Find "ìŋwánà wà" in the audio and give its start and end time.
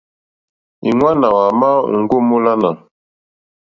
0.89-1.43